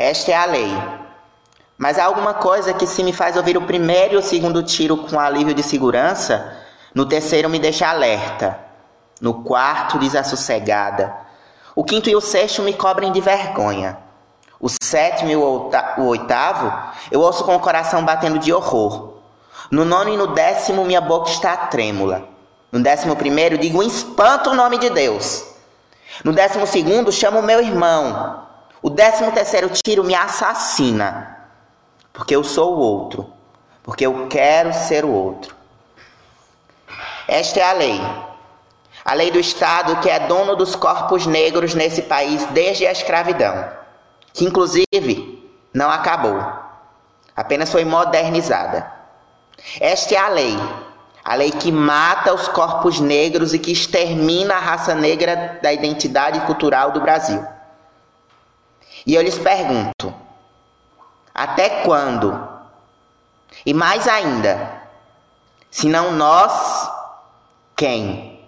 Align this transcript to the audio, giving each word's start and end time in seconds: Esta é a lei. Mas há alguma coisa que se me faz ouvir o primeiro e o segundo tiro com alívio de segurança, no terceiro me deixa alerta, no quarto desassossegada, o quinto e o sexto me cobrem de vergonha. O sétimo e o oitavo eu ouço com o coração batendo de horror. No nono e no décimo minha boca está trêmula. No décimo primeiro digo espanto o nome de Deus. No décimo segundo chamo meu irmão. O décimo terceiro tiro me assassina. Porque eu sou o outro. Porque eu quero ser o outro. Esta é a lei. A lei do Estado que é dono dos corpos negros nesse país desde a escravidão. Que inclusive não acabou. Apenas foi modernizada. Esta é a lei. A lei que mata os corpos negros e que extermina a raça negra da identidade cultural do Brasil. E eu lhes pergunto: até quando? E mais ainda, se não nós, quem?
Esta 0.00 0.32
é 0.32 0.34
a 0.34 0.46
lei. 0.46 0.72
Mas 1.76 1.98
há 1.98 2.06
alguma 2.06 2.32
coisa 2.32 2.72
que 2.72 2.86
se 2.86 3.04
me 3.04 3.12
faz 3.12 3.36
ouvir 3.36 3.58
o 3.58 3.66
primeiro 3.66 4.14
e 4.14 4.16
o 4.16 4.22
segundo 4.22 4.62
tiro 4.62 4.96
com 4.96 5.20
alívio 5.20 5.52
de 5.52 5.62
segurança, 5.62 6.56
no 6.94 7.04
terceiro 7.04 7.50
me 7.50 7.58
deixa 7.58 7.86
alerta, 7.86 8.58
no 9.20 9.44
quarto 9.44 9.98
desassossegada, 9.98 11.14
o 11.76 11.84
quinto 11.84 12.08
e 12.08 12.16
o 12.16 12.20
sexto 12.22 12.62
me 12.62 12.72
cobrem 12.72 13.12
de 13.12 13.20
vergonha. 13.20 13.98
O 14.58 14.70
sétimo 14.70 15.30
e 15.30 15.36
o 15.36 15.70
oitavo 16.06 16.72
eu 17.10 17.20
ouço 17.20 17.44
com 17.44 17.54
o 17.54 17.60
coração 17.60 18.02
batendo 18.02 18.38
de 18.38 18.54
horror. 18.54 19.18
No 19.70 19.84
nono 19.84 20.08
e 20.08 20.16
no 20.16 20.28
décimo 20.28 20.82
minha 20.82 21.02
boca 21.02 21.30
está 21.30 21.54
trêmula. 21.58 22.24
No 22.72 22.82
décimo 22.82 23.16
primeiro 23.16 23.58
digo 23.58 23.82
espanto 23.82 24.48
o 24.48 24.54
nome 24.54 24.78
de 24.78 24.88
Deus. 24.88 25.44
No 26.24 26.32
décimo 26.32 26.66
segundo 26.66 27.12
chamo 27.12 27.42
meu 27.42 27.60
irmão. 27.60 28.48
O 28.82 28.88
décimo 28.88 29.32
terceiro 29.32 29.68
tiro 29.70 30.02
me 30.02 30.14
assassina. 30.14 31.36
Porque 32.12 32.34
eu 32.34 32.42
sou 32.42 32.76
o 32.76 32.78
outro. 32.78 33.30
Porque 33.82 34.06
eu 34.06 34.26
quero 34.28 34.72
ser 34.72 35.04
o 35.04 35.12
outro. 35.12 35.54
Esta 37.28 37.60
é 37.60 37.62
a 37.62 37.72
lei. 37.72 38.00
A 39.04 39.14
lei 39.14 39.30
do 39.30 39.38
Estado 39.38 40.00
que 40.00 40.08
é 40.08 40.20
dono 40.20 40.56
dos 40.56 40.74
corpos 40.74 41.26
negros 41.26 41.74
nesse 41.74 42.02
país 42.02 42.44
desde 42.46 42.86
a 42.86 42.92
escravidão. 42.92 43.68
Que 44.32 44.44
inclusive 44.44 45.50
não 45.72 45.90
acabou. 45.90 46.42
Apenas 47.36 47.70
foi 47.70 47.84
modernizada. 47.84 48.90
Esta 49.80 50.14
é 50.14 50.18
a 50.18 50.28
lei. 50.28 50.56
A 51.22 51.34
lei 51.34 51.50
que 51.50 51.70
mata 51.70 52.32
os 52.32 52.48
corpos 52.48 52.98
negros 52.98 53.52
e 53.52 53.58
que 53.58 53.72
extermina 53.72 54.54
a 54.54 54.58
raça 54.58 54.94
negra 54.94 55.58
da 55.62 55.72
identidade 55.72 56.40
cultural 56.40 56.92
do 56.92 57.00
Brasil. 57.00 57.44
E 59.06 59.14
eu 59.14 59.22
lhes 59.22 59.38
pergunto: 59.38 60.14
até 61.34 61.82
quando? 61.82 62.48
E 63.64 63.74
mais 63.74 64.06
ainda, 64.06 64.82
se 65.70 65.88
não 65.88 66.12
nós, 66.12 66.90
quem? 67.76 68.39